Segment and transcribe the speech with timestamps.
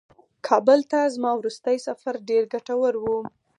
[0.47, 3.05] کابل ته زما وروستی سفر ډېر ګټور و.